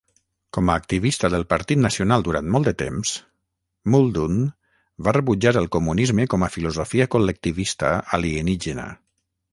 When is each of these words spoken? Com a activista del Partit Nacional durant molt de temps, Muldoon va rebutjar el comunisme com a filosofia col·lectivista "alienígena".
Com 0.57 0.69
a 0.69 0.75
activista 0.81 1.29
del 1.33 1.43
Partit 1.51 1.79
Nacional 1.81 2.23
durant 2.27 2.47
molt 2.55 2.69
de 2.69 2.73
temps, 2.79 3.11
Muldoon 3.95 4.39
va 5.09 5.15
rebutjar 5.21 5.55
el 5.63 5.71
comunisme 5.79 6.27
com 6.35 6.49
a 6.49 6.53
filosofia 6.57 7.11
col·lectivista 7.17 7.93
"alienígena". 8.19 8.89